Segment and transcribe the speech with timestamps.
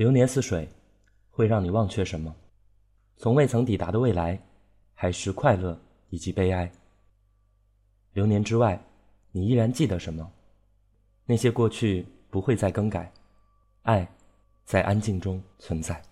[0.00, 0.66] 流年似水，
[1.30, 2.34] 会让你忘却什么？
[3.18, 4.40] 从未曾抵达的未来，
[4.94, 6.72] 还是快乐以及悲哀？
[8.14, 8.82] 流年之外，
[9.30, 10.32] 你依然记得什么？
[11.26, 13.12] 那些过去不会再更改，
[13.82, 14.10] 爱
[14.64, 16.02] 在安静中存在。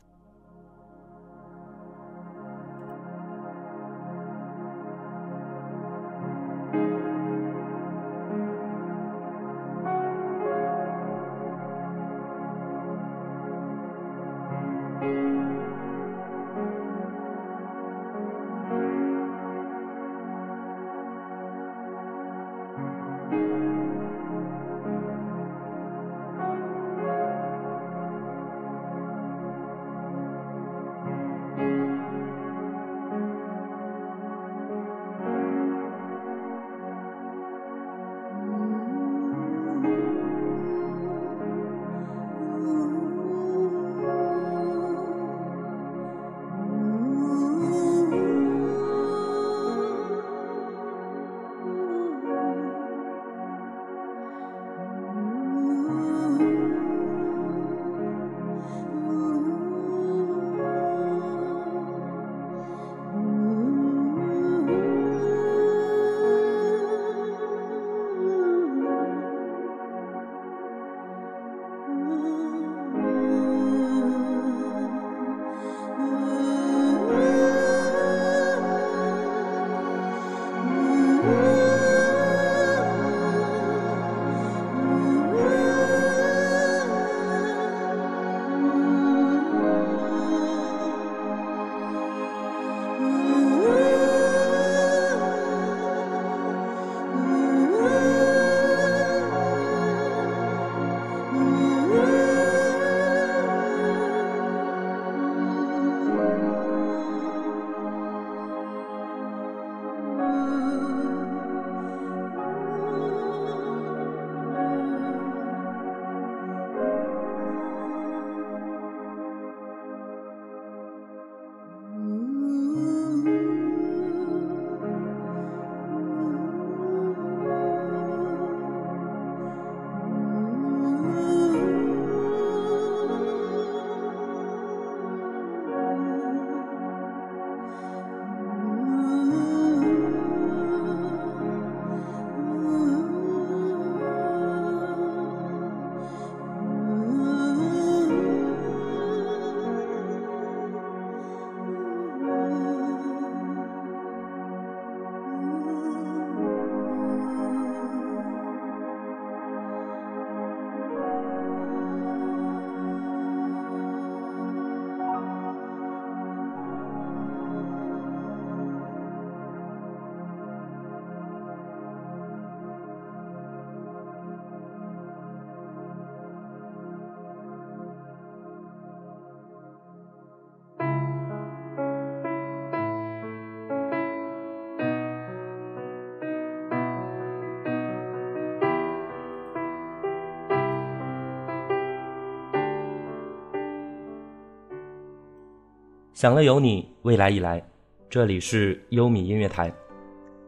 [196.18, 197.62] 想了有你，未来已来。
[198.10, 199.72] 这里是优米音乐台。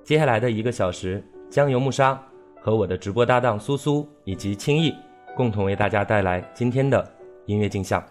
[0.03, 2.21] 接下来的一个小时，将由木沙
[2.61, 4.93] 和我的直播搭档苏苏以及青易
[5.37, 7.09] 共同为大家带来今天的
[7.47, 8.05] 音乐镜像。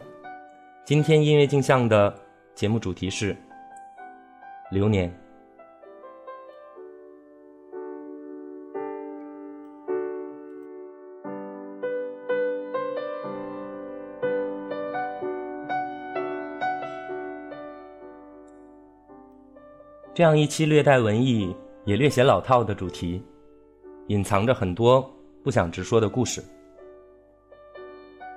[0.86, 2.16] 今天音乐镜像的
[2.56, 3.36] 节目主题是
[4.72, 5.14] 流年。
[20.19, 23.24] 这样一期略带文艺，也略显老套的主题，
[24.07, 25.09] 隐藏着很多
[25.46, 26.44] 不想直说的故事。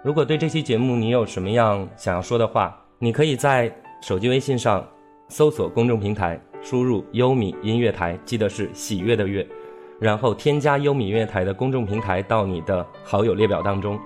[0.04, 3.68] 如果对这期节目你有什么样想要说的话，你可以在
[4.01, 4.89] 手机微信上
[5.28, 9.45] 搜索公众平台，输入“优米音乐台”，记得是喜悦的悦，
[9.98, 13.98] 然后添加优米音乐台的公众平台到你的好友列表当中，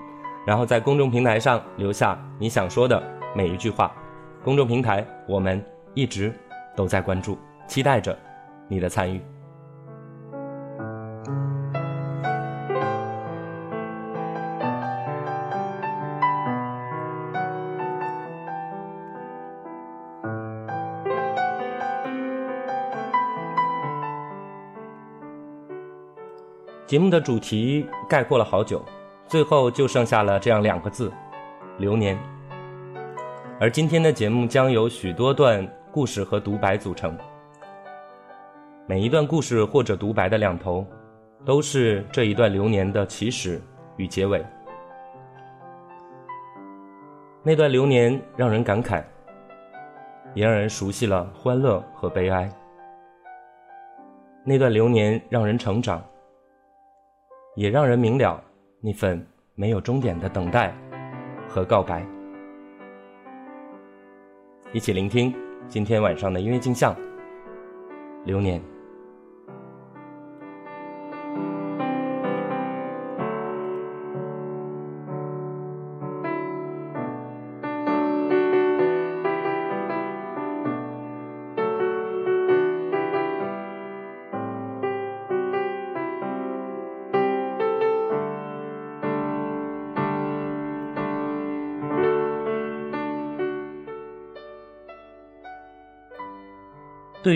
[0.47, 3.03] 然后在公众平台上留下你想说的
[3.35, 3.95] 每一句话。
[4.43, 5.63] 公众平台我们
[5.93, 6.33] 一直
[6.75, 7.37] 都在关注。
[7.67, 8.17] 期待着
[8.67, 9.21] 你的参与。
[26.87, 28.81] 节目的主题概括了好久，
[29.27, 31.11] 最后就剩下了这样两个字：
[31.79, 32.17] 流年。
[33.59, 37.17] 而今天的节目将由许多段故事和独白组成，
[38.89, 40.87] 每一段故事或者独白的两头，
[41.43, 43.61] 都是这一段流年的起始
[43.97, 44.41] 与结尾。
[47.43, 49.03] 那段流年让人感慨，
[50.33, 52.49] 也让人熟悉了欢乐和悲哀。
[54.45, 56.01] 那段流年让人成长，
[57.57, 58.41] 也让人明了
[58.79, 59.21] 那份
[59.53, 60.73] 没有终点的等待
[61.45, 62.05] 和告白。
[64.71, 65.35] 一起聆听
[65.67, 66.95] 今天晚上的音乐镜像，
[68.23, 68.61] 流年。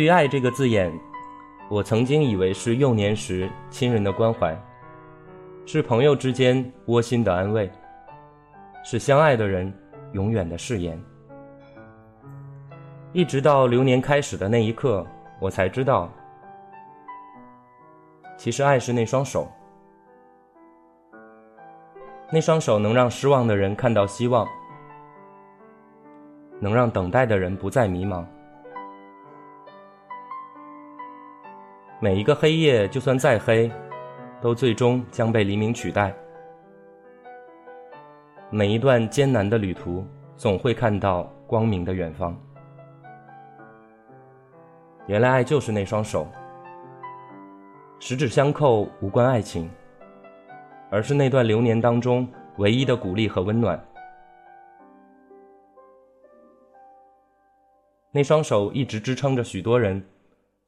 [0.01, 0.91] 于“爱”这个字眼，
[1.69, 4.59] 我曾经以为是幼年时亲人的关怀，
[5.65, 7.69] 是朋友之间窝心的安慰，
[8.83, 9.71] 是相爱的人
[10.13, 10.99] 永远的誓言。
[13.13, 15.05] 一直到流年开始的那一刻，
[15.39, 16.09] 我才知道，
[18.37, 19.49] 其实爱是那双手，
[22.31, 24.47] 那双手能让失望的人看到希望，
[26.59, 28.25] 能让等待的人不再迷茫。
[32.03, 33.71] 每一个黑夜，就算再黑，
[34.41, 36.11] 都最终将被黎明取代。
[38.49, 40.03] 每一段艰难的旅途，
[40.35, 42.35] 总会看到光明的远方。
[45.05, 46.27] 原来爱就是那双手，
[47.99, 49.69] 十指相扣，无关爱情，
[50.89, 52.27] 而是那段流年当中
[52.57, 53.79] 唯一的鼓励和温暖。
[58.11, 60.03] 那双手一直支撑着许多人。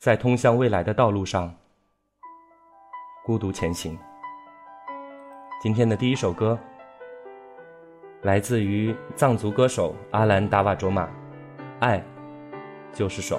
[0.03, 1.49] 在通向未来的道路上，
[3.23, 3.97] 孤独前行。
[5.61, 6.59] 今天的第一首歌，
[8.23, 11.05] 来自于藏族歌手阿兰达瓦卓玛，
[11.79, 12.03] 《爱
[12.91, 13.37] 就是手》。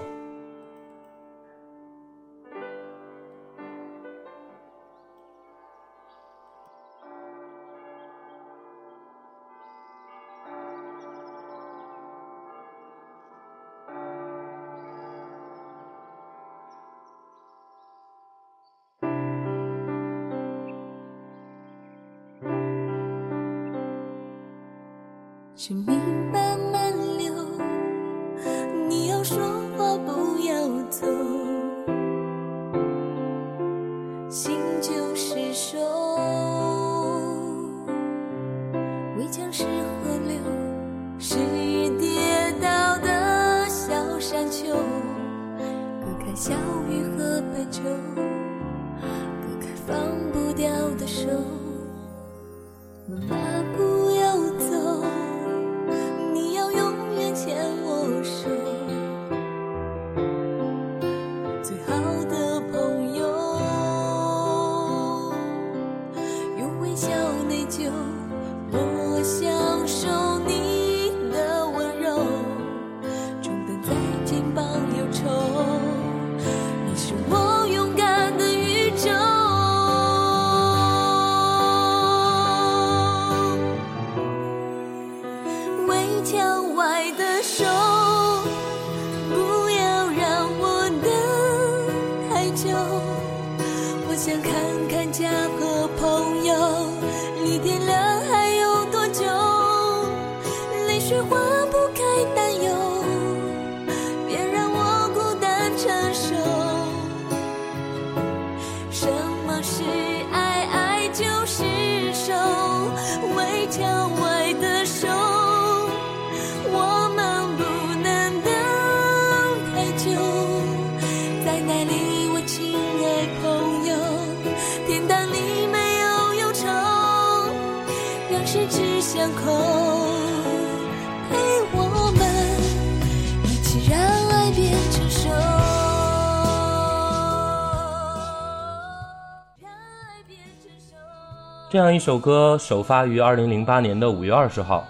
[141.95, 144.85] 一首歌首发于二零零八年的五月二十号，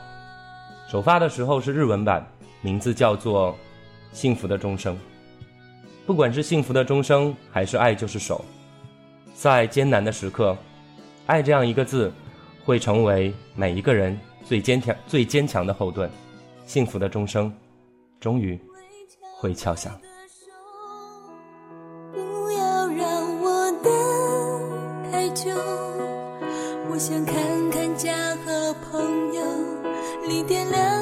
[0.89, 2.27] 首发的时候是日文版，
[2.63, 3.53] 名字叫做
[4.13, 4.97] 《幸福的钟声》。
[6.07, 8.43] 不管是幸福的钟声，还是爱就是手，
[9.35, 10.57] 在艰难的时刻，
[11.27, 12.11] 爱这样一个字，
[12.65, 16.11] 会成为每一个人最坚强、最坚强的后盾。
[16.65, 17.53] 幸福的钟声，
[18.19, 18.59] 终于
[19.39, 19.93] 会敲响。
[26.95, 27.35] 我想看
[27.71, 29.43] 看家和朋友，
[30.29, 30.94] 你点亮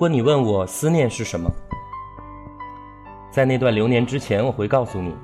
[0.00, 1.50] 如果你问我思念是什么，
[3.30, 5.14] 在那段流年之前，我会告诉你，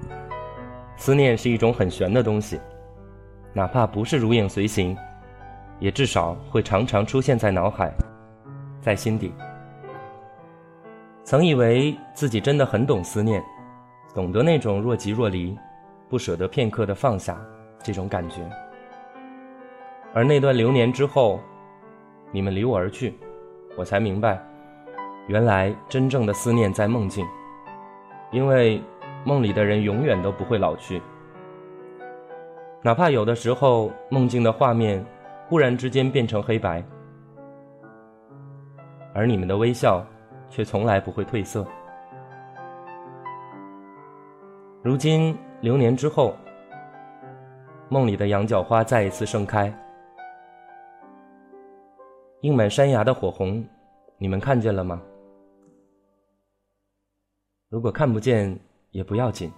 [0.99, 2.61] 思念是一种很玄的东西，
[3.54, 4.95] 哪怕不是如影随形，
[5.78, 7.90] 也至少会常常出现在脑海，
[8.83, 9.33] 在心底。
[11.25, 13.42] 曾以为自己真的很懂思念，
[14.14, 15.56] 懂得那种若即若离、
[16.11, 17.40] 不舍得片刻的放下
[17.83, 18.47] 这种感觉。
[20.12, 21.40] 而那段流年之后，
[22.30, 23.18] 你们离我而去，
[23.75, 24.38] 我才明白。
[25.28, 27.26] 原来真正的思念在梦境，
[28.30, 28.80] 因为
[29.25, 31.02] 梦里的人永远都不会老去。
[32.83, 35.04] 哪怕有的时候梦境的画面
[35.49, 36.80] 忽然之间变成黑白，
[39.12, 40.06] 而你们的微笑
[40.49, 41.66] 却从来不会褪色。
[44.83, 46.37] 如今流年之后，
[47.88, 49.76] 梦里的羊角花再一次盛开，
[52.42, 53.64] 映满山崖的火红，
[54.18, 55.02] 你们看见了吗？
[57.69, 58.57] 如果看不见
[58.93, 59.51] 也不要紧，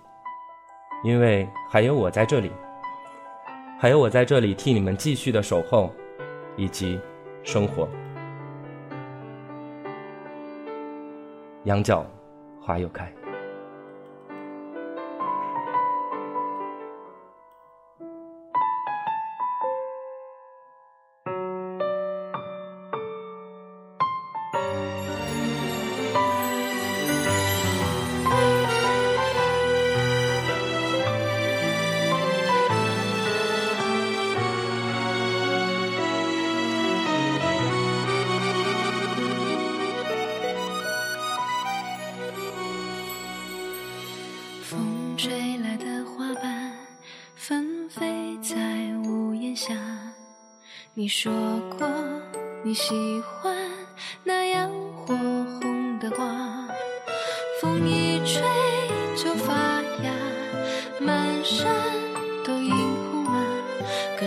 [1.05, 2.51] 因为还有我在这里，
[3.79, 5.93] 还有我在这里替你们继续的守候，
[6.57, 6.99] 以及
[7.45, 7.87] 生活。
[11.65, 12.03] 羊角
[12.63, 13.18] 花又开。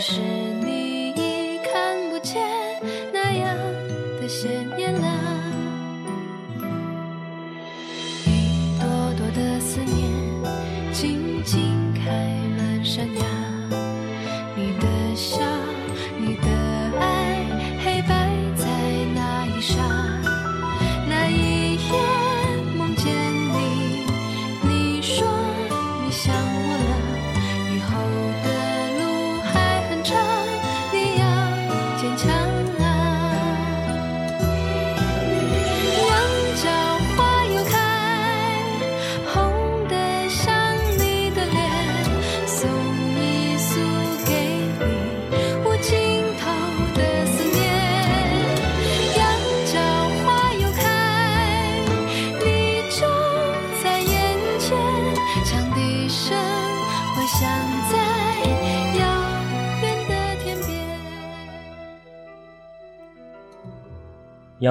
[0.01, 0.50] 是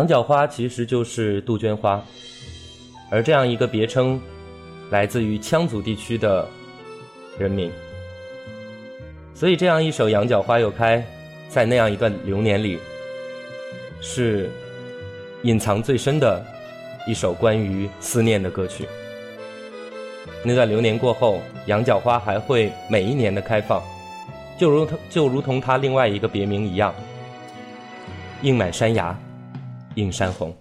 [0.00, 2.02] 羊角花其实就是杜鹃花，
[3.10, 4.18] 而这样一个别称，
[4.88, 6.48] 来自于羌族地区的
[7.38, 7.70] 人民。
[9.34, 10.96] 所以，这样一首《羊角花又开》，
[11.50, 12.78] 在那样一段流年里，
[14.00, 14.48] 是
[15.42, 16.42] 隐藏最深的
[17.06, 18.86] 一首关于思念的歌曲。
[20.42, 23.82] 那段流年过后，羊角花还会每一年的开放，
[24.58, 26.94] 就如同就如同它另外一个别名一样，
[28.40, 29.14] 映满山崖，
[30.00, 30.54] 映山红。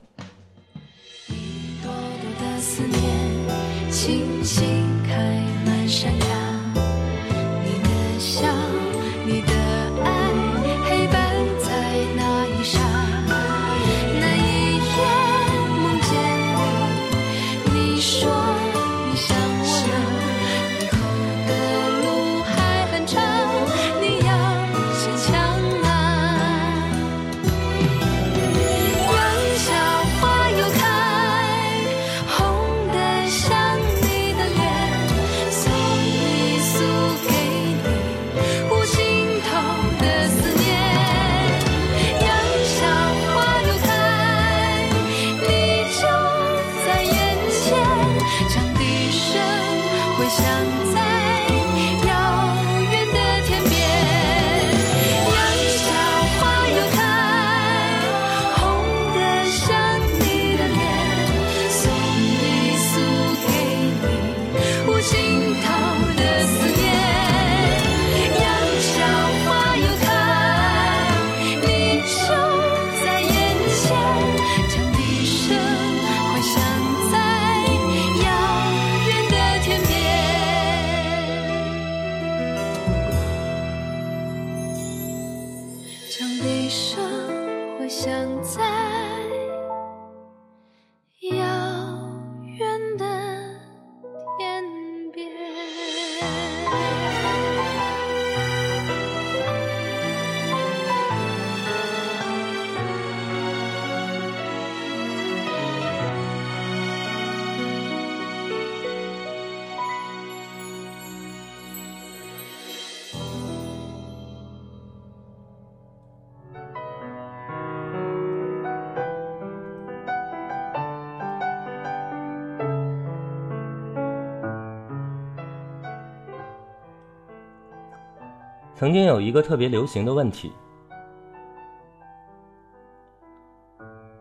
[128.80, 130.54] 曾经有一个特别流行的问题：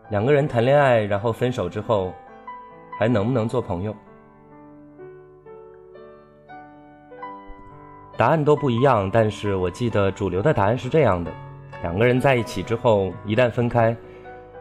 [0.09, 2.11] 两个人谈恋爱，然后分手之后，
[2.97, 3.95] 还能不能做朋友？
[8.17, 11.31] 答案都不一样，但是我记得主流的答案是这样的：
[11.81, 13.95] 两个人在一起之后，一旦分开，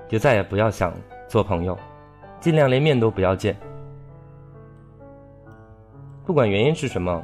[0.06, 0.94] 就再也不要想
[1.26, 1.76] 做朋友，
[2.38, 3.56] 尽量连面都不要见。
[6.24, 7.20] 不管原因是什么，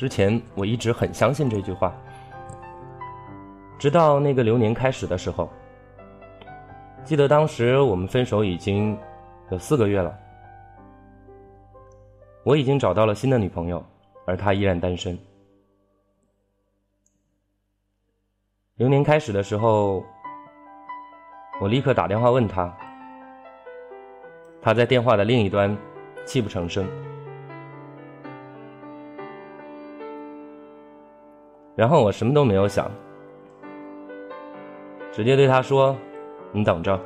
[0.00, 1.94] 之前我一直很相信这句话，
[3.78, 5.46] 直到那个流年开始的时候，
[7.04, 8.98] 记得当时我们分手已经
[9.50, 10.18] 有四个月了，
[12.44, 13.84] 我已经找到了新的女朋友，
[14.24, 15.18] 而她依然单身。
[18.76, 20.02] 流年开始的时候，
[21.60, 22.74] 我立刻打电话问她，
[24.62, 25.76] 她在电话的另一端
[26.24, 26.88] 泣不成声。
[31.80, 32.90] 然后我什么都没有想，
[35.10, 35.96] 直接对他说
[36.52, 37.00] ：“你等着，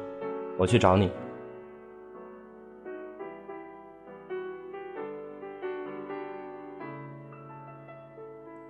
[0.59, 1.09] 我去找你。”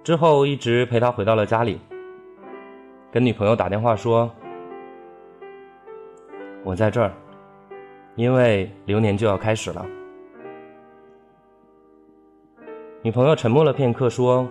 [0.04, 1.80] 之后一直陪他回到了家里，
[3.10, 4.30] 跟女朋友打电话说
[6.64, 7.10] ：“我在这儿，
[8.14, 9.86] 因为流年就要开始了。”
[13.00, 14.46] 女朋友沉默了片刻，说。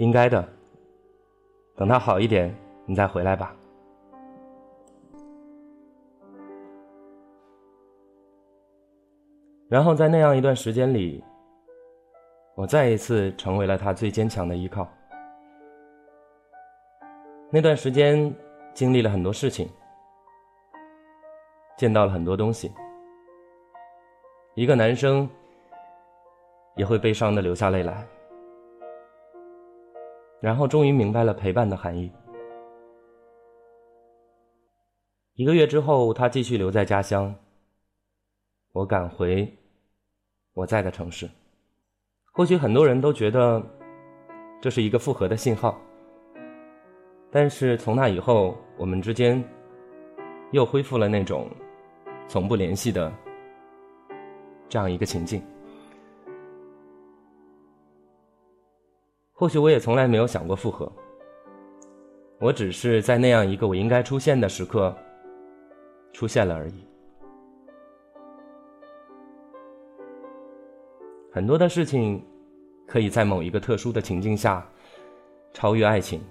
[0.00, 0.48] 应该的，
[1.76, 3.54] 等他好一点，你再回来吧。
[9.68, 11.22] 然后在那样一段时间里，
[12.54, 14.88] 我再一次成为了他最坚强的依靠。
[17.50, 18.34] 那段时间
[18.72, 19.68] 经历了很多事情，
[21.76, 22.72] 见到了很多东西。
[24.54, 25.28] 一个男生
[26.74, 28.08] 也会悲伤的流下泪来。
[30.40, 32.10] 然后终于明白了陪伴的含义。
[35.34, 37.34] 一个月之后，他继续留在家乡，
[38.72, 39.50] 我赶回
[40.54, 41.28] 我在的城市。
[42.32, 43.62] 或许很多人都觉得
[44.60, 45.78] 这是一个复合的信号，
[47.30, 49.42] 但是从那以后，我们之间
[50.52, 51.50] 又恢复了那种
[52.28, 53.12] 从不联系的
[54.68, 55.42] 这样一个情境。
[59.40, 60.92] 或许我也从来没有想过复合，
[62.38, 64.94] 我只是在那样一个我应该出现的时刻
[66.12, 66.84] 出现了而已。
[71.32, 72.22] 很多的事情，
[72.86, 74.62] 可以在某一个特殊的情境下，
[75.54, 76.22] 超越爱情，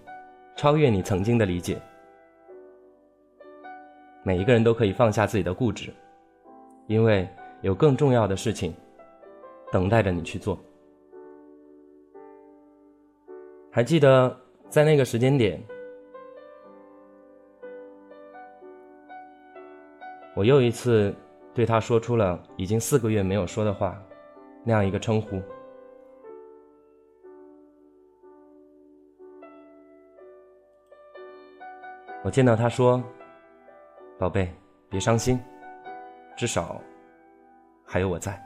[0.56, 1.82] 超越你曾经的理解。
[4.22, 5.92] 每一个人都可以放下自己的固执，
[6.86, 7.28] 因为
[7.62, 8.72] 有更重要的事情
[9.72, 10.60] 等待着你去做。
[13.80, 14.38] 还记得
[14.68, 15.58] 在那个时间点，
[20.36, 21.16] 我又一次
[21.54, 23.98] 对他说出了已经四个月没有说的话。
[24.66, 25.42] 那样一个称呼，
[32.26, 33.02] 我见到他说
[34.20, 34.54] ：“宝贝，
[34.90, 35.40] 别伤心，
[36.36, 36.82] 至少
[37.86, 38.38] 还有我在。”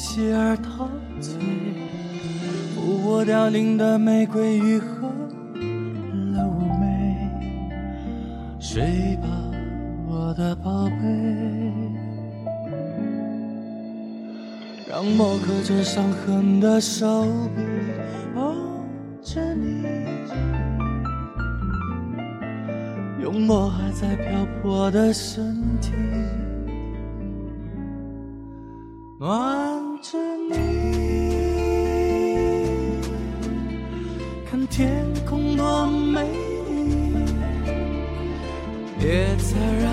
[0.00, 0.88] 感觉倾泻而陶
[1.20, 1.34] 醉，
[2.74, 5.06] 复活凋零的玫瑰愈合
[6.32, 7.18] 了妩媚。
[8.58, 9.28] 睡吧。
[10.08, 10.94] 我的宝贝，
[14.88, 17.62] 让我刻着伤痕的手臂
[18.34, 18.54] 抱
[19.22, 19.84] 着你，
[23.20, 25.92] 用我还在漂泊的身体
[34.70, 37.24] 天空多美丽，
[38.98, 39.90] 别再让。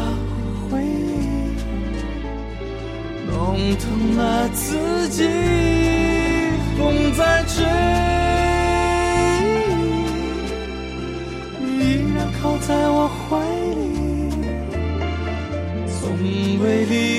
[0.69, 0.85] 回忆
[3.25, 5.23] 弄疼了自己，
[6.77, 7.63] 风在吹，
[11.63, 13.39] 依然靠在我怀
[13.75, 13.79] 里，
[15.87, 15.97] 从
[16.61, 17.16] 未离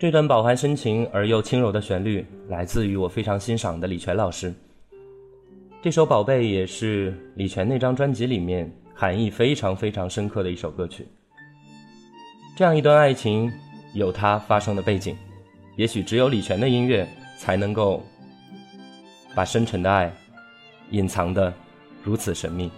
[0.00, 4.50] 这段饱含深情而又轻柔的旋律，来自于我非常欣赏的李泉老师。
[5.82, 11.06] 这首《宝贝》也是李泉那张专辑里面含义非常非常深刻的一首歌曲。
[12.56, 13.52] 这样一段爱情，
[13.92, 15.14] 有它发生的背景，
[15.76, 17.06] 也许只有李泉的音乐
[17.38, 18.02] 才能够
[19.34, 20.10] 把深沉的爱
[20.92, 21.52] 隐藏的
[22.02, 22.70] 如此神秘。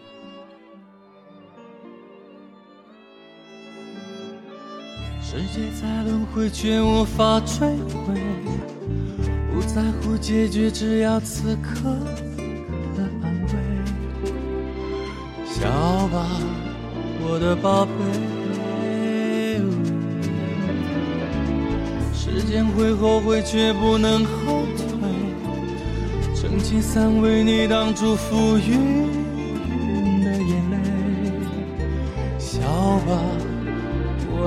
[5.35, 8.21] 世界在轮回，却无法追回，
[9.51, 11.88] 不在乎结局，只要此刻
[12.95, 13.53] 的安慰。
[15.47, 16.27] 笑吧，
[17.23, 17.92] 我的宝贝。
[22.12, 24.85] 时间会后悔，却不能后退。
[26.35, 29.09] 撑起伞，为你挡住浮云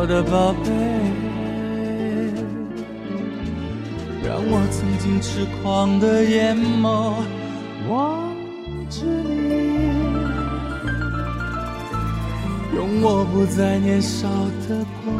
[0.05, 0.69] 我的宝贝。
[4.23, 7.15] 让我曾经痴狂的眼眸
[7.89, 8.29] 望
[8.87, 9.65] 着你。
[12.75, 14.27] 用我不再年少
[14.69, 15.14] 的光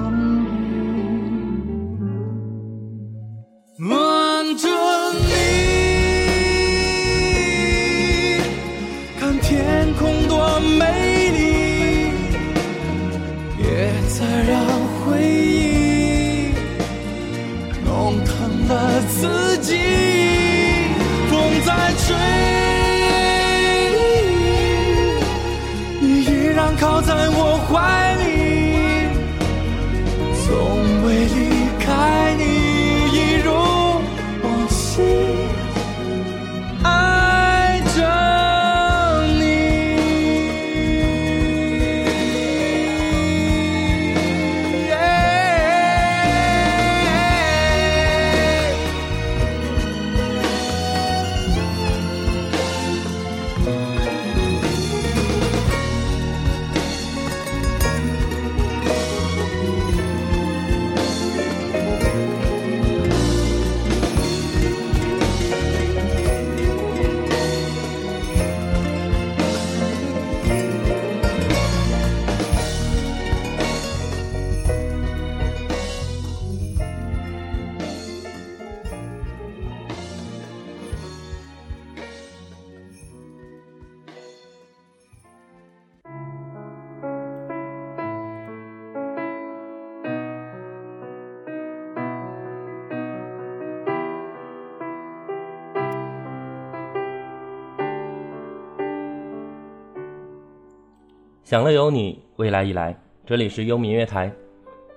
[101.55, 102.93] 享乐有你，未来已来。
[103.25, 104.29] 这里是优民乐台，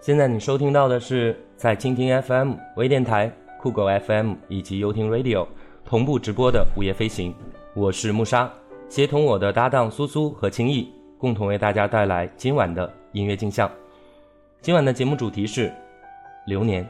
[0.01, 5.47] 现在你收听到的是在蜻蜓 FM、微电台、酷狗 FM 以及优听 Radio
[5.85, 7.33] 同步直播的午夜飞行。
[7.77, 8.51] 我是木沙，
[8.89, 13.71] 协同我的搭档苏苏和青艺，共同为大家带来今晚的音乐镜像。
[14.61, 15.73] 今晚的节目主题是
[16.45, 16.85] 流年。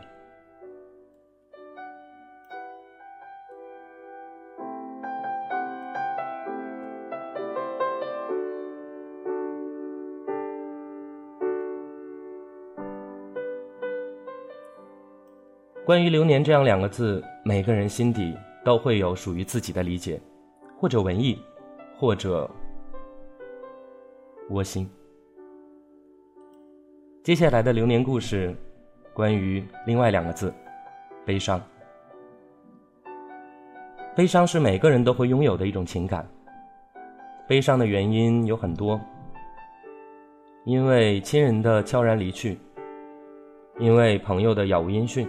[15.88, 20.20] 关于“流年”这样两个字，每个人心底都会有属于自己的理解，
[20.78, 21.42] 或者文艺，
[21.96, 22.46] 或者
[24.50, 24.86] 窝心。
[27.22, 28.54] 接下来的流年故事，
[29.14, 30.52] 关于另外两个字——
[31.24, 31.58] 悲伤。
[34.14, 36.28] 悲伤是每个人都会拥有的一种情感。
[37.48, 39.00] 悲伤的原因有很多，
[40.66, 42.58] 因为亲人的悄然离去，
[43.78, 45.26] 因为朋友的杳无音讯。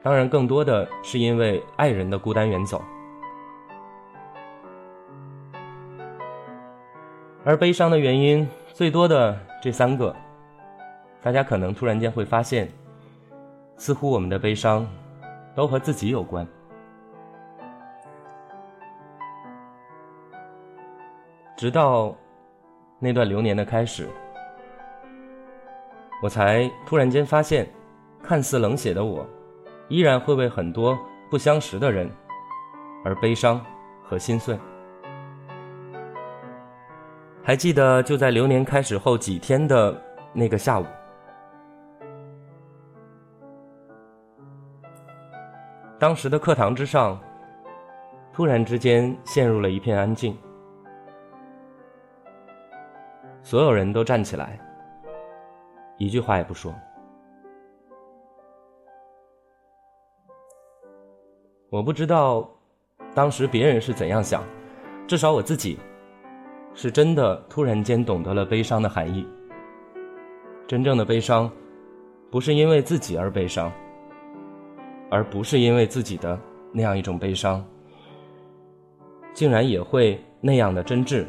[0.00, 2.80] 当然，更多的是因为爱人的孤单远走，
[7.44, 10.14] 而悲伤的原因最多的这三个，
[11.20, 12.70] 大家可能突然间会发现，
[13.76, 14.88] 似乎我们的悲伤
[15.54, 16.46] 都和自己有关。
[21.56, 22.16] 直到
[23.00, 24.08] 那段流年的开始，
[26.22, 27.68] 我才突然间发现，
[28.22, 29.26] 看似冷血的我。
[29.88, 30.98] 依然会为很多
[31.30, 32.10] 不相识的人
[33.04, 33.64] 而悲伤
[34.02, 34.58] 和心碎。
[37.42, 39.98] 还记得就在流年开始后几天的
[40.34, 40.84] 那个下午，
[45.98, 47.18] 当时的课堂之上，
[48.34, 50.36] 突然之间陷入了一片安静，
[53.42, 54.60] 所有人都站起来，
[55.96, 56.74] 一句话也不说。
[61.70, 62.48] 我不知道
[63.14, 64.42] 当时别人是怎样想，
[65.06, 65.78] 至少我自己
[66.74, 69.26] 是真的突然间懂得了悲伤的含义。
[70.66, 71.50] 真正的悲伤，
[72.30, 73.70] 不是因为自己而悲伤，
[75.10, 76.40] 而不是因为自己的
[76.72, 77.62] 那样一种悲伤，
[79.34, 81.26] 竟然也会那样的真挚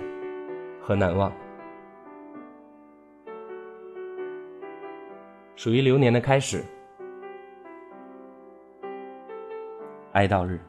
[0.82, 1.30] 和难忘。
[5.58, 6.64] 属于流年的开始。
[10.20, 10.60] 哀悼日，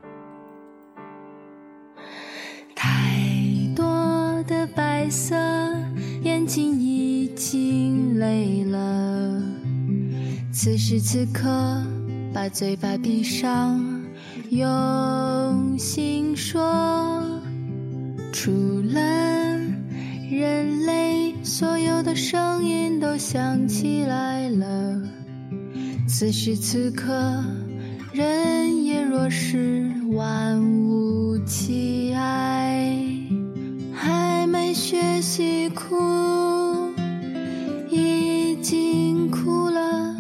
[2.77, 3.17] 太
[3.75, 5.35] 多的白色，
[6.23, 9.43] 眼睛已经累了。
[10.53, 11.83] 此时此刻，
[12.33, 13.85] 把嘴巴闭上，
[14.51, 17.21] 用心说。
[18.33, 18.53] 除
[18.95, 19.01] 了
[20.31, 25.03] 人类，所有的声音都响起来了。
[26.07, 27.45] 此时此刻，
[30.13, 32.97] 万物齐哀，
[33.93, 35.95] 还没学习哭，
[37.89, 40.17] 已经哭了。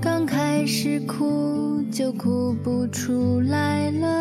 [0.00, 4.15] 刚开始哭就哭不出来了，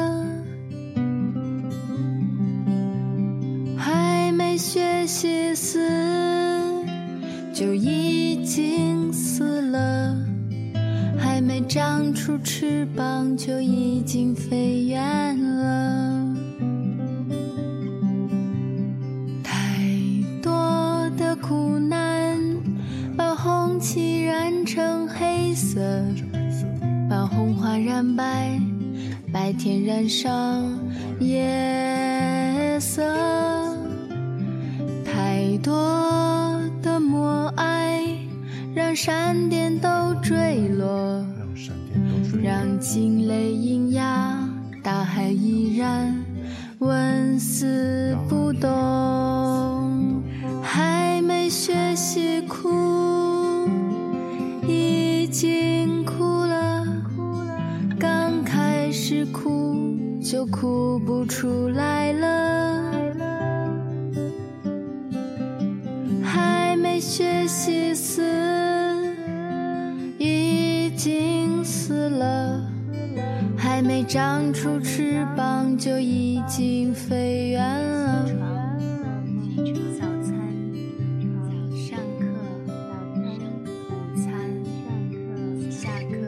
[85.85, 86.24] 学，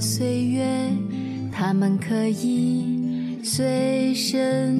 [0.00, 0.64] 岁月，
[1.52, 4.79] 他们可以随身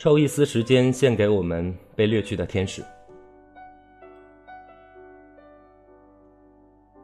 [0.00, 2.82] 抽一丝时间献给我们被掠去的天使。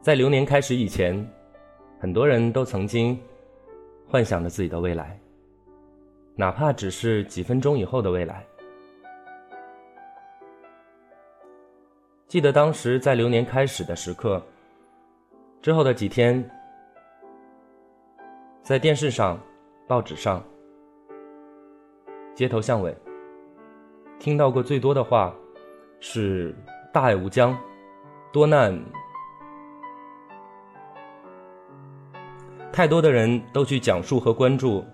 [0.01, 1.15] 在流年开始以前，
[1.99, 3.15] 很多人都曾经
[4.07, 5.15] 幻想着自己的未来，
[6.35, 8.43] 哪怕只是几分钟以后的未来。
[12.27, 14.41] 记得当时在流年开始的时刻，
[15.61, 16.43] 之后的几天，
[18.63, 19.39] 在电视上、
[19.87, 20.43] 报纸上。
[22.37, 22.95] 街头巷尾，
[24.19, 25.33] 听到过最多的话
[25.99, 26.55] 是
[26.93, 27.57] “大爱无疆，
[28.31, 28.79] 多难”。
[32.71, 34.85] 太多的人都去讲述和关注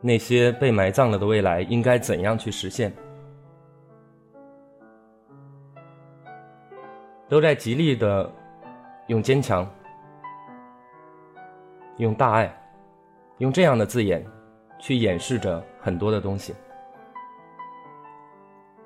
[0.00, 2.90] 那些被埋葬了的未来应该怎样去实现，
[7.28, 8.32] 都在极力的
[9.08, 9.70] 用坚强、
[11.98, 12.50] 用大爱、
[13.36, 14.26] 用这样的字眼
[14.78, 16.54] 去掩饰着很多的东西。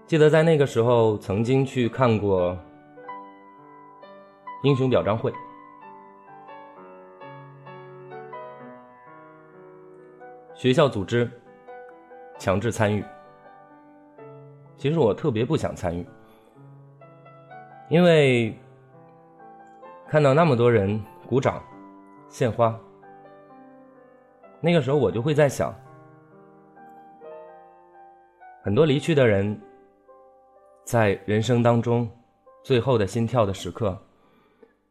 [0.07, 2.57] 记得在那个时候，曾经去看过
[4.63, 5.33] 英雄表彰会，
[10.55, 11.29] 学校组织，
[12.39, 13.03] 强制参与。
[14.77, 16.07] 其实我特别不想参与，
[17.89, 18.55] 因为
[20.07, 21.63] 看到那么多人鼓掌、
[22.29, 22.79] 献花，
[24.61, 25.75] 那个时候我就会在想，
[28.63, 29.59] 很多离去的人。
[30.85, 32.07] 在人生当中，
[32.63, 33.99] 最后的心跳的时刻，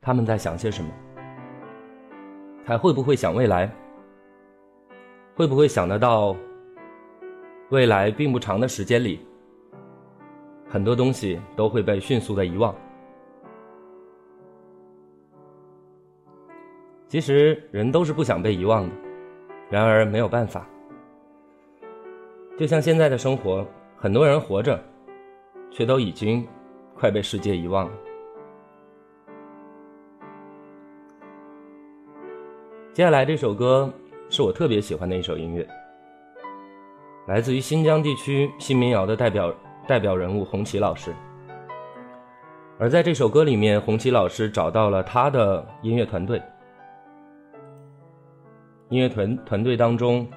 [0.01, 0.91] 他们在想些什么？
[2.65, 3.71] 还会不会想未来？
[5.35, 6.35] 会不会想得到，
[7.69, 9.19] 未来并不长的时间里，
[10.67, 12.73] 很多东西都会被迅速的遗忘？
[17.07, 18.95] 其实人都是不想被遗忘的，
[19.69, 20.67] 然而没有办法。
[22.57, 23.63] 就像现在的生活，
[23.95, 24.83] 很多人活着。
[25.73, 26.47] 却都已经
[26.95, 27.91] 快被世界遗忘了。
[32.93, 33.91] 接下来这首歌
[34.29, 35.67] 是我特别喜欢的一首音乐，
[37.27, 39.51] 来自于新疆地区新民谣的代表
[39.87, 41.11] 代表人物红旗老师。
[42.77, 46.39] 而在这首歌里面，红旗老师找到了他的音乐团队，
[48.89, 50.27] 音乐团团队当中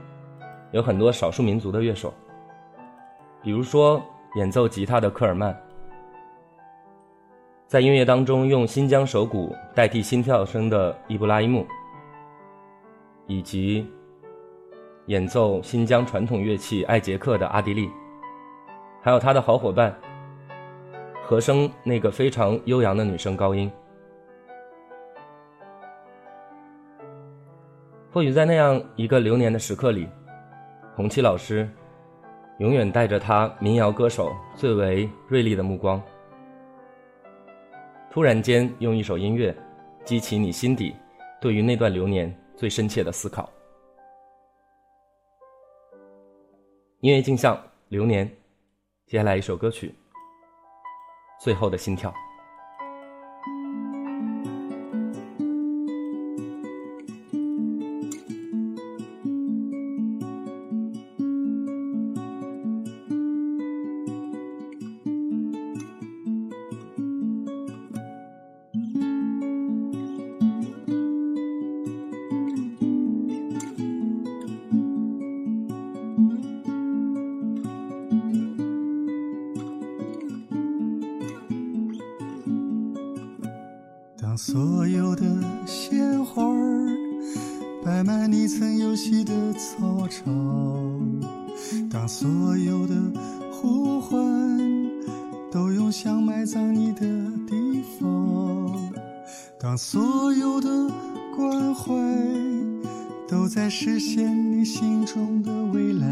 [0.72, 2.11] 有很多少数民族的乐手，
[3.43, 4.03] 比如说。
[4.37, 5.57] 演奏吉他的科尔曼，
[7.66, 11.66] 在音乐当中用新疆手鼓代替心跳声的伊布拉伊木，
[13.26, 13.91] 以及
[15.07, 17.91] 演奏新疆传统乐器艾杰克的阿迪利，
[19.01, 19.99] 还有他的好伙伴，
[21.24, 23.72] 和声那个非常悠扬的女声高音。
[28.12, 30.07] 或许在那样一个流年的时刻里，
[30.95, 31.66] 红旗老师。
[32.59, 36.02] 永远带着他民谣歌手最为锐利的目光，
[38.11, 39.54] 突然间用一首音乐，
[40.04, 40.96] 激起你心底
[41.38, 43.50] 对于那段流年最深切的思考。
[47.00, 48.26] 音乐镜像流年，
[49.04, 49.88] 接下来一首歌曲，
[51.38, 52.11] 《最后的心跳》。
[84.37, 85.24] 所有的
[85.64, 86.89] 鲜花儿
[87.82, 91.01] 摆满你曾游戏的操场，
[91.91, 92.28] 当所
[92.59, 92.95] 有的
[93.51, 94.18] 呼唤
[95.51, 97.01] 都涌向埋葬你的
[97.47, 98.93] 地方。
[99.59, 100.68] 当所有的
[101.34, 101.95] 关怀
[103.26, 106.07] 都在实现你心中的未来，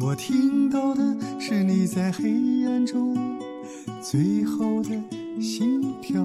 [0.00, 2.24] 我听到的是你在黑
[2.66, 3.14] 暗中
[4.00, 4.90] 最后的
[5.42, 6.24] 心跳。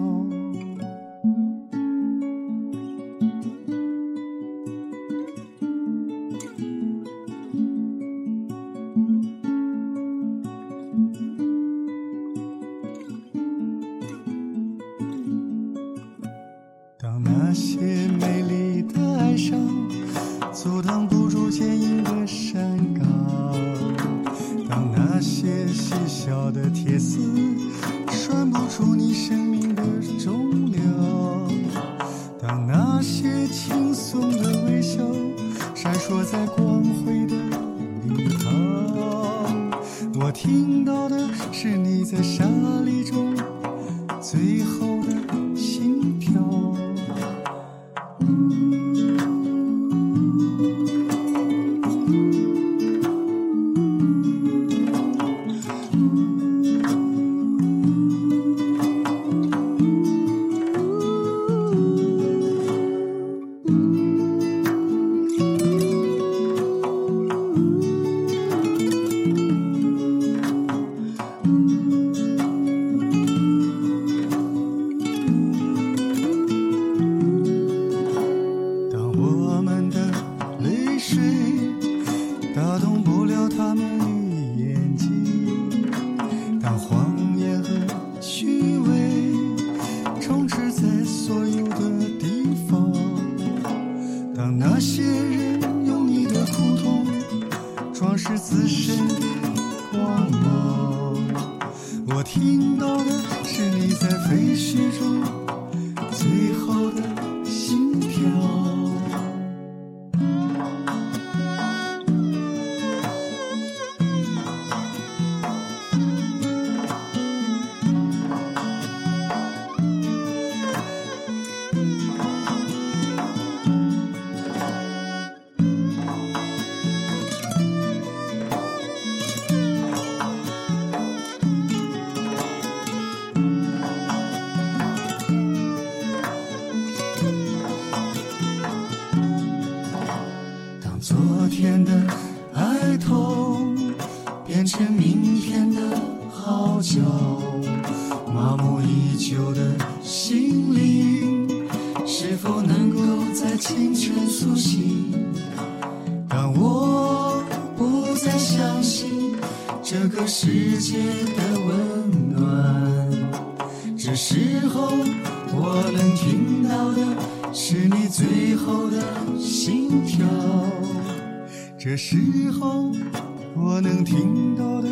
[174.42, 174.90] 听到的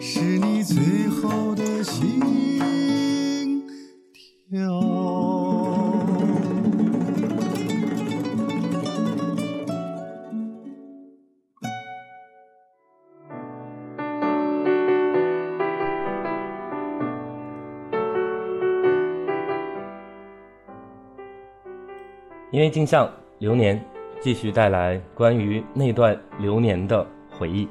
[0.00, 3.64] 是你最后的心
[4.48, 4.58] 跳。
[22.50, 23.80] 因为镜像流年
[24.20, 27.68] 继续带来关于那段流年的回忆。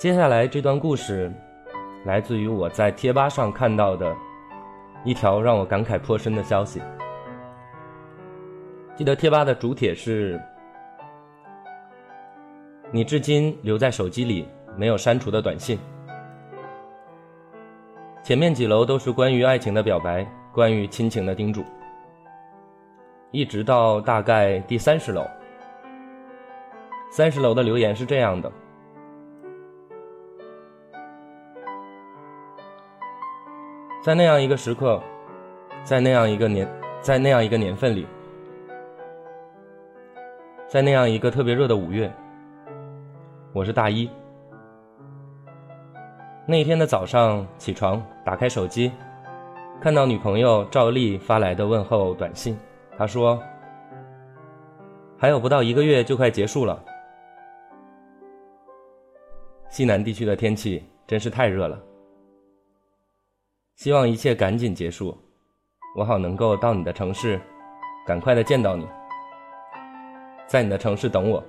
[0.00, 1.30] 接下来这段故事
[2.06, 4.16] 来自于我在贴吧上看到的
[5.04, 6.80] 一条让我感慨颇深的消息。
[8.96, 10.40] 记得贴吧的主帖是
[12.90, 15.78] ：“你至今留在手机里没有删除的短信。”
[18.24, 21.62] 前面几楼都是关于爱情的表白，关于亲情的叮嘱，
[23.32, 25.26] 一直到大概第三十楼。
[27.10, 28.50] 三十楼的留言是这样的：
[34.02, 34.98] 在那样一个时刻，
[35.84, 36.66] 在那样一个年，
[37.02, 38.06] 在那样一个年份里，
[40.66, 42.10] 在那样一个特别热的五月，
[43.52, 44.08] 我是大一。
[46.46, 48.90] 那天的早上起床，打开手机，
[49.82, 52.58] 看到女朋友赵丽发来的问候短信。
[52.96, 53.38] 她说
[55.18, 56.82] ：“还有不到一个月就快结束了，
[59.68, 61.78] 西南地区的天气真是太热了。
[63.80, 65.16] 希望一切赶紧结束，
[65.96, 67.40] 我好能够到你的城市，
[68.06, 68.86] 赶快的见到你，
[70.46, 71.42] 在你的城市等我。”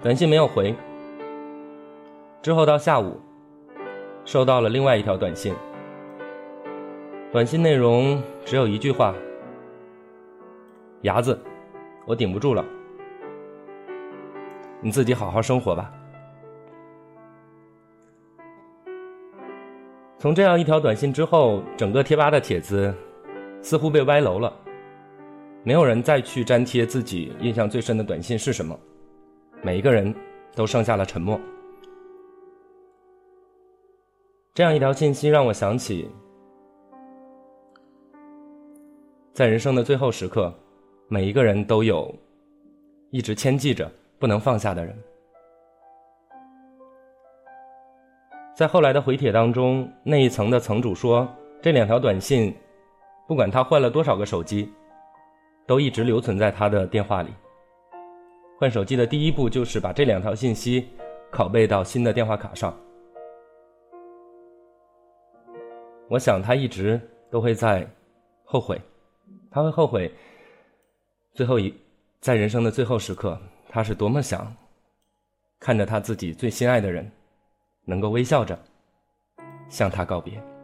[0.00, 0.72] 短信没有回。
[2.42, 3.20] 之后到下午，
[4.24, 5.52] 收到了另外一条短信，
[7.32, 9.12] 短信内容只有一句话
[11.02, 11.36] ：“牙子，
[12.06, 12.64] 我顶不住了，
[14.80, 15.92] 你自己好好生活吧。”
[20.18, 22.92] 从这样一条短信之后，整个贴吧的帖子
[23.60, 24.50] 似乎被歪楼了，
[25.62, 28.78] 没有人再去粘贴自己印象最深的短信是什么，
[29.62, 30.14] 每一个人
[30.54, 31.38] 都剩下了沉默。
[34.54, 36.08] 这样一条信息让我想起，
[39.34, 40.52] 在人生的最后时刻，
[41.08, 42.12] 每一个人都有
[43.10, 44.96] 一直牵记着不能放下的人。
[48.56, 51.28] 在后来的回帖当中，那一层的层主说，
[51.60, 52.56] 这两条短信，
[53.28, 54.72] 不管他换了多少个手机，
[55.66, 57.28] 都一直留存在他的电话里。
[58.58, 60.88] 换手机的第一步就是把这两条信息
[61.30, 62.74] 拷贝到新的电话卡上。
[66.08, 66.98] 我想他一直
[67.30, 67.86] 都会在
[68.42, 68.80] 后悔，
[69.50, 70.10] 他会后悔
[71.34, 71.74] 最后一
[72.20, 73.38] 在人生的最后时刻，
[73.68, 74.50] 他是多么想
[75.60, 77.12] 看着他自己最心爱的人
[77.86, 78.58] 能够微笑着
[79.70, 80.55] 向他告别。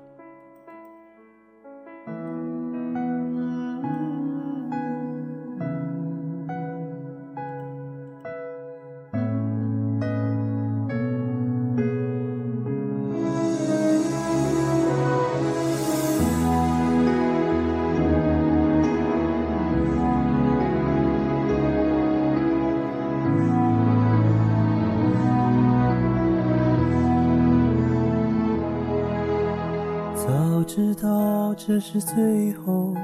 [30.75, 32.95] 知道这是最后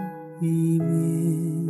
[0.41, 1.67] 一面，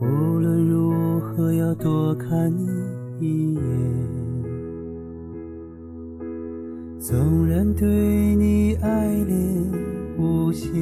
[0.00, 0.06] 无
[0.40, 2.66] 论如何要多看你
[3.20, 3.62] 一眼。
[6.98, 7.86] 纵然对
[8.34, 9.72] 你爱恋
[10.18, 10.74] 无限，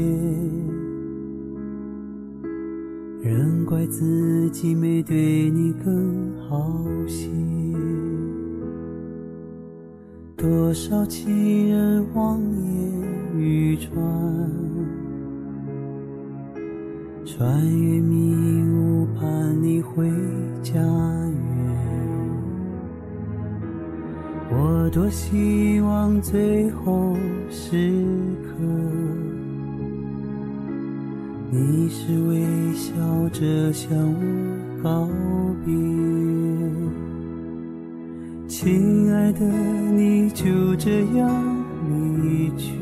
[3.20, 6.74] 仍怪自己没对你更好
[7.06, 7.55] 些。
[10.36, 12.92] 多少情人望眼
[13.34, 13.96] 欲穿，
[17.24, 20.06] 穿越迷雾盼你回
[20.62, 20.84] 家园。
[24.50, 27.16] 我多希望最后
[27.48, 27.90] 时
[28.44, 28.62] 刻，
[31.50, 32.92] 你是微笑
[33.30, 35.08] 着向我告
[35.64, 36.15] 别。
[38.48, 41.28] 亲爱的，你就这样
[42.22, 42.72] 离去，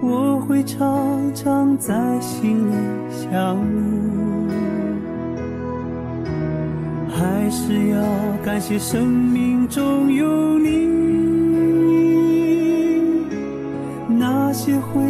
[0.00, 0.88] 我会常
[1.34, 2.72] 常在心里
[3.10, 4.06] 想你。
[7.10, 8.00] 还是要
[8.44, 10.86] 感谢生命中有你，
[14.08, 15.02] 那些回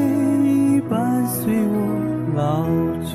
[0.44, 1.76] 忆伴随我
[2.34, 2.66] 老
[3.04, 3.05] 去。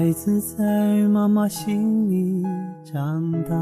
[0.00, 2.42] 孩子在妈妈心里
[2.82, 3.54] 长大，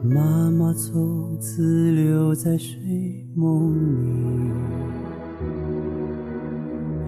[0.00, 2.78] 妈妈从此留在睡
[3.34, 3.80] 梦里。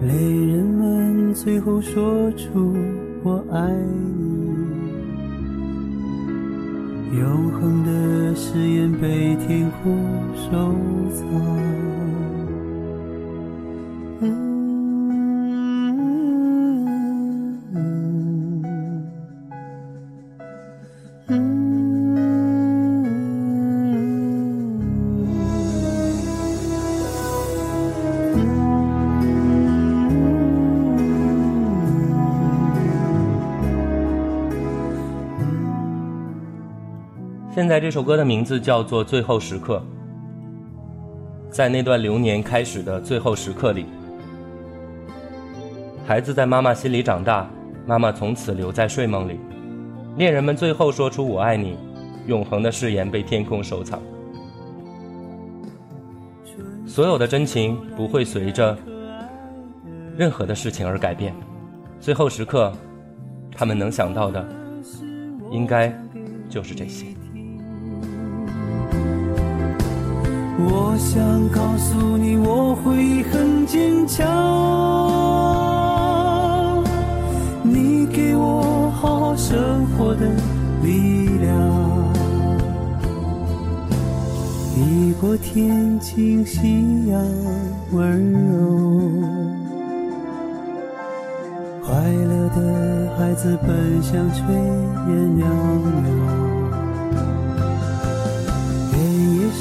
[0.01, 2.75] 泪人们最后说出
[3.23, 3.73] 我爱
[4.17, 4.57] 你，
[7.17, 9.97] 永恒的誓言被天空
[10.35, 10.75] 收
[11.15, 11.78] 藏。
[37.89, 39.81] 这首歌的名字叫做《最后时刻》。
[41.51, 43.87] 在那段流年开始的最后时刻里，
[46.05, 47.49] 孩子在妈妈心里长大，
[47.87, 49.39] 妈妈从此留在睡梦里。
[50.17, 51.75] 恋人们最后说出“我爱你”，
[52.29, 53.99] 永恒的誓言被天空收藏。
[56.85, 58.77] 所有的真情不会随着
[60.15, 61.33] 任何的事情而改变。
[61.99, 62.71] 最后时刻，
[63.51, 64.47] 他们能想到的，
[65.49, 65.91] 应该
[66.47, 67.07] 就是这些。
[70.65, 74.25] 我想告诉你，我会很坚强。
[77.63, 80.27] 你给我好好生活的
[80.83, 81.53] 力量，
[84.75, 87.19] 地过天晴，夕阳
[87.91, 88.69] 温柔，
[91.85, 93.29] 快乐的孩。
[93.39, 94.51] 子奔向炊
[95.07, 96.48] 烟袅袅。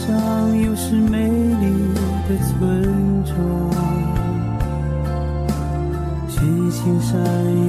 [0.09, 0.17] 上
[0.59, 1.93] 有时美丽
[2.27, 3.37] 的村庄，
[6.31, 7.21] 群星闪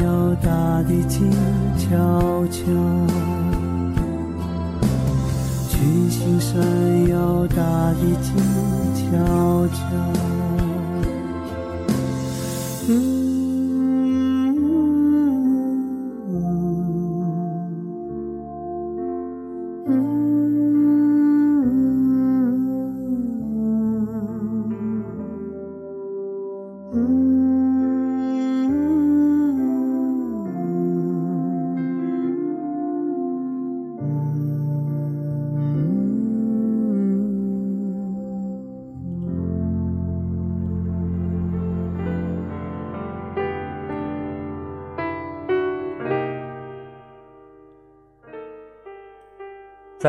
[0.01, 1.29] 耀，大地静
[1.77, 2.61] 悄悄。
[5.67, 6.55] 群星闪
[7.09, 8.33] 耀，大地静
[8.95, 10.38] 悄悄。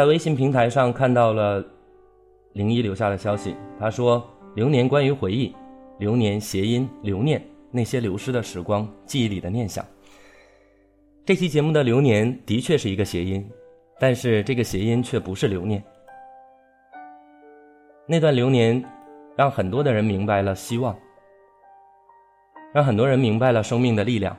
[0.00, 1.62] 在微信平台上看到了
[2.54, 4.26] 零一留下的消息，他说
[4.56, 5.54] ：“流年关于回忆，
[5.98, 9.84] 流年谐音留念，那些流失的时光，记忆里的念想。”
[11.26, 13.46] 这期节目的流年的确是一个谐音，
[13.98, 15.84] 但是这个谐音却不是留念。
[18.06, 18.82] 那段流年，
[19.36, 20.98] 让很多的人明白了希望，
[22.72, 24.34] 让很多人明白了生命的力量。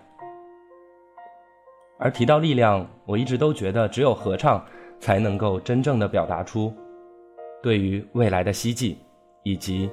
[2.00, 4.66] 而提到力量，我一直都觉得只有合唱。
[5.02, 6.72] 才能够真正的表达出
[7.62, 8.96] 对于未来的希冀，
[9.44, 9.90] 以及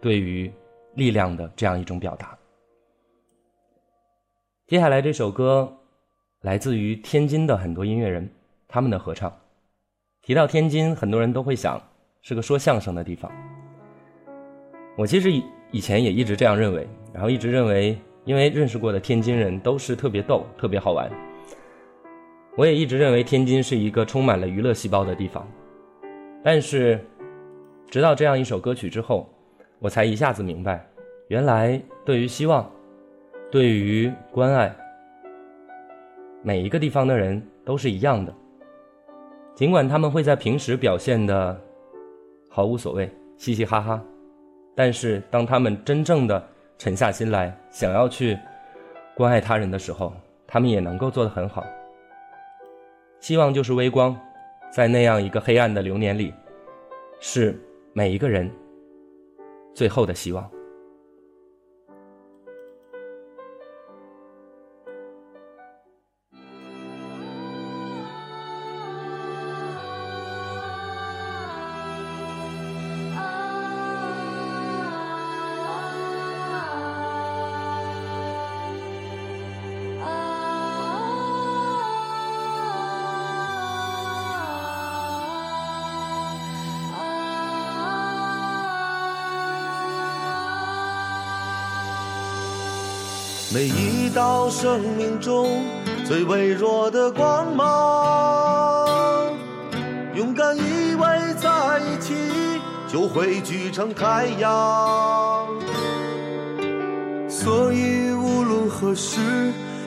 [0.00, 0.50] 对于
[0.94, 2.38] 力量的这样一种表达。
[4.68, 5.70] 接下来这首歌
[6.42, 8.26] 来自于天津的很多音乐人，
[8.68, 9.36] 他们的合唱。
[10.22, 11.82] 提到天津，很多人都会想
[12.22, 13.30] 是个说相声的地方。
[14.96, 21.10] 我其实以以前也一直这样认为，然后一直认为，因为认识过的天津人都是特别逗、特别好玩。
[22.54, 25.48] 我也一直认为天津是一个充满了娱乐细胞的地方，
[26.44, 27.02] 但是，
[27.90, 29.26] 直到这样一首歌曲之后，
[29.78, 30.86] 我才一下子明白，
[31.28, 32.70] 原来对于希望，
[33.50, 34.74] 对于关爱，
[36.42, 38.32] 每一个地方的人都是一样的。
[39.54, 41.58] 尽管他们会在平时表现的
[42.50, 44.02] 毫无所谓、嘻嘻哈哈，
[44.74, 46.46] 但是当他们真正的
[46.76, 48.38] 沉下心来，想要去
[49.14, 50.12] 关爱他人的时候，
[50.46, 51.64] 他们也能够做得很好。
[53.22, 54.18] 希望就是微光，
[54.72, 56.34] 在那样一个黑暗的流年里，
[57.20, 57.56] 是
[57.92, 58.50] 每一个人
[59.72, 60.50] 最后的希望。
[94.52, 95.64] 生命中
[96.04, 99.32] 最微弱的光芒，
[100.14, 102.12] 勇敢依偎在一起，
[102.86, 105.48] 就汇聚成太阳。
[107.30, 109.18] 所以无论何时，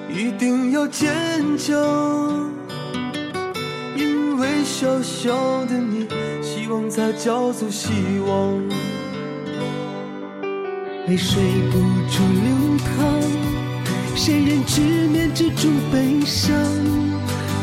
[0.09, 1.13] 一定要坚
[1.57, 1.77] 强，
[3.95, 5.31] 因为小小
[5.67, 6.07] 的你，
[6.41, 7.93] 希望才叫做希
[8.27, 8.59] 望。
[11.07, 11.39] 泪水
[11.71, 11.77] 不
[12.09, 13.44] 住流淌。
[14.15, 16.55] 谁人直面这种悲伤？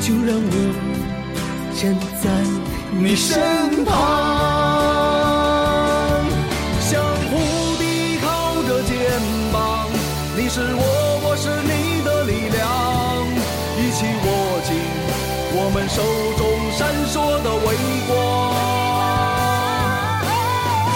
[0.01, 0.55] 就让我
[1.75, 2.29] 站在
[2.93, 3.93] 你身旁，
[6.79, 7.33] 相互
[7.83, 8.93] 依靠着肩
[9.53, 9.89] 膀。
[10.37, 10.83] 你是我，
[11.25, 12.61] 我是你的力量，
[13.79, 14.27] 一起握
[14.63, 14.71] 紧
[15.55, 16.03] 我们手
[16.37, 16.41] 中
[16.77, 17.67] 闪烁的微
[18.07, 18.13] 光。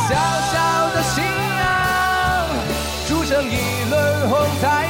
[0.07, 0.11] 小
[0.52, 0.54] 小
[0.94, 1.24] 的信
[1.59, 1.64] 仰，
[3.09, 3.54] 筑成一
[3.88, 3.94] 轮
[4.28, 4.86] 红太阳。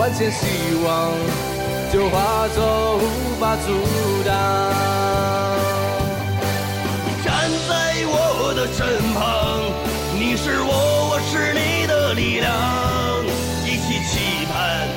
[0.00, 0.46] 万千希
[0.82, 1.12] 望
[1.92, 3.04] 就化作无
[3.38, 3.68] 法阻
[4.24, 4.32] 挡。
[7.22, 7.72] 站在
[8.06, 8.80] 我的身
[9.12, 9.60] 旁，
[10.18, 10.70] 你是我，
[11.10, 12.50] 我是你的力量。
[13.66, 14.88] 一起期盼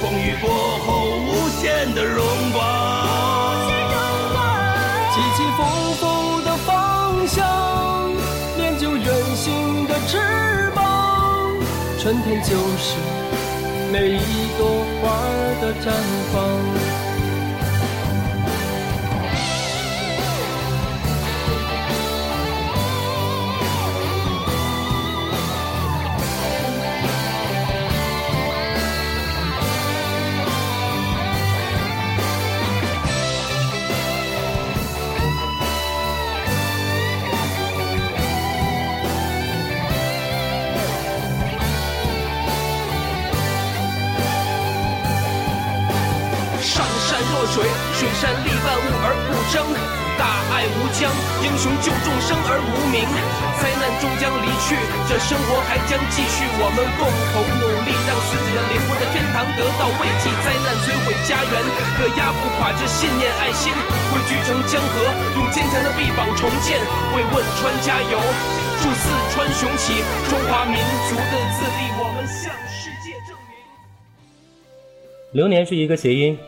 [0.00, 0.48] 风雨过
[0.86, 2.62] 后无限的荣光。
[5.10, 5.60] 起起伏
[5.98, 8.14] 伏的方向，
[8.58, 11.50] 练就远行的翅膀。
[11.98, 12.94] 春天就是。
[13.92, 15.20] 每一朵花
[15.60, 15.92] 的绽
[16.32, 16.91] 放。
[47.46, 47.64] 水，
[47.94, 49.62] 水善利万物而不争。
[50.20, 51.08] 大爱无疆，
[51.40, 53.00] 英雄救众生而无名。
[53.58, 54.76] 灾难终将离去，
[55.08, 56.44] 这生活还将继续。
[56.60, 60.28] 我们共同努力，让死者的灵魂在天堂得到慰藉。
[60.44, 61.54] 灾难摧毁家园，
[61.96, 63.72] 可压不垮这信念爱心。
[64.12, 65.00] 汇聚成江河，
[65.40, 66.76] 用坚强的臂膀重建。
[67.16, 68.20] 为汶川加油，
[68.84, 70.76] 祝四川雄起，中华民
[71.08, 73.56] 族的自立，我们向世界证明。
[75.32, 76.38] 流年是一个谐音，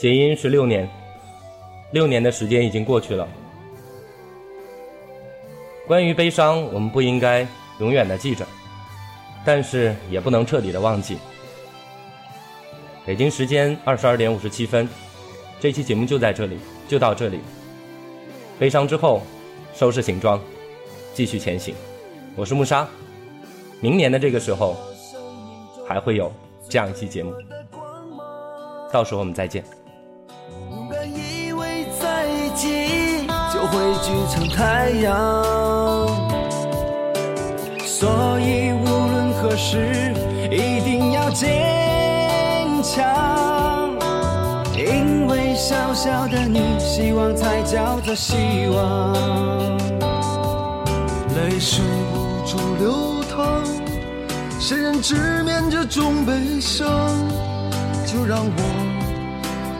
[0.00, 0.88] 谐音是六年，
[1.92, 3.28] 六年的时间已经过去了。
[5.86, 7.46] 关于悲伤，我们不应该
[7.80, 8.46] 永远的记着，
[9.44, 11.18] 但是也不能彻底的忘记。
[13.04, 14.88] 北京时间二十二点五十七分，
[15.60, 16.56] 这期节目就在这里，
[16.88, 17.38] 就到这里。
[18.58, 19.20] 悲伤之后，
[19.74, 20.40] 收拾行装，
[21.12, 21.74] 继续前行。
[22.36, 22.88] 我是木沙，
[23.82, 24.78] 明年的这个时候，
[25.86, 26.32] 还会有
[26.70, 27.34] 这样一期节目。
[28.90, 29.62] 到时候我们再见。
[32.62, 35.12] 就汇聚成太阳，
[37.84, 40.14] 所以无论何时
[40.50, 41.48] 一定要坚
[42.82, 43.96] 强，
[44.76, 48.36] 因为小小的你，希望才叫做希
[48.68, 49.12] 望。
[51.34, 53.64] 泪水无处流淌，
[54.58, 56.86] 谁人直面这种悲伤？
[58.06, 58.50] 就让我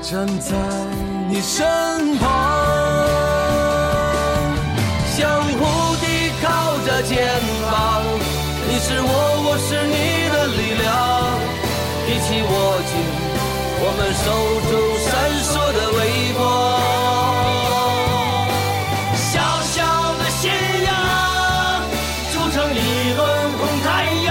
[0.00, 0.56] 站在
[1.28, 2.59] 你身旁，
[7.02, 7.18] 肩
[7.70, 8.02] 膀，
[8.68, 9.08] 你是我，
[9.46, 10.88] 我是你的力量，
[12.06, 12.48] 一起握
[12.84, 12.92] 紧
[13.82, 14.24] 我们手
[14.68, 15.08] 中闪
[15.42, 15.98] 烁的微
[16.36, 16.38] 光。
[19.16, 19.32] 小
[19.72, 19.76] 小
[20.18, 20.52] 的信
[20.84, 20.88] 仰，
[22.32, 22.78] 筑成一
[23.16, 23.18] 轮
[23.56, 23.88] 红太
[24.26, 24.28] 阳，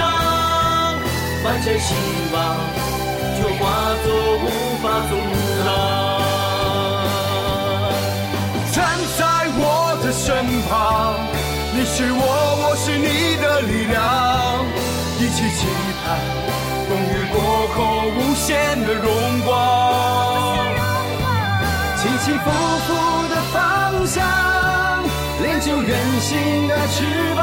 [1.44, 1.88] 完成希
[2.32, 2.36] 望。
[3.36, 3.60] 就化
[4.04, 4.06] 作
[4.42, 4.46] 无
[4.82, 5.39] 法阻挡。
[16.88, 17.36] 风雨过
[17.74, 17.78] 后
[18.16, 19.06] 无限的荣
[19.44, 19.48] 光。
[21.96, 22.44] 起起伏
[22.86, 22.88] 伏
[23.28, 23.54] 的方
[24.06, 24.16] 向，
[25.42, 25.90] 练就远
[26.20, 27.04] 行的翅
[27.36, 27.40] 膀，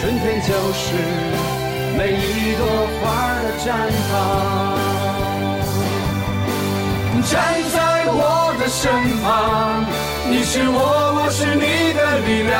[0.00, 0.84] 春天就是。
[1.96, 2.66] 每一朵
[3.00, 3.04] 花
[3.44, 3.66] 的绽
[4.10, 4.12] 放，
[7.22, 7.32] 站
[7.72, 7.76] 在
[8.08, 8.82] 我的身
[9.22, 9.86] 旁，
[10.28, 10.76] 你是我，
[11.14, 12.58] 我是你的力量，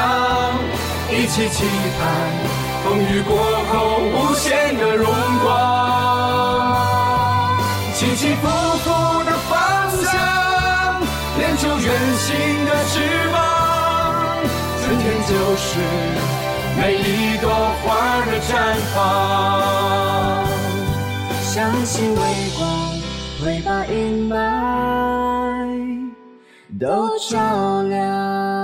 [1.11, 1.67] 一起期
[1.99, 2.01] 盼
[2.85, 3.35] 风雨过
[3.73, 3.73] 后
[4.13, 5.09] 无限的荣
[5.43, 5.49] 光。
[7.95, 8.47] 起起伏
[8.85, 8.91] 伏
[9.25, 10.13] 的方向，
[11.39, 12.93] 练就远行的翅
[13.33, 13.37] 膀，
[14.83, 15.67] 春天就是。
[16.77, 17.49] 每一朵
[17.83, 18.53] 花的绽
[18.95, 18.97] 放，
[21.41, 22.21] 相信微
[22.59, 22.61] 光
[23.41, 24.35] 会把阴霾
[26.79, 27.33] 都照
[27.83, 28.64] 亮。